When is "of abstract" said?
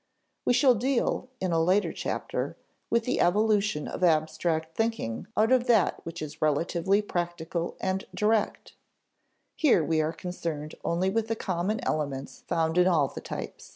3.87-4.75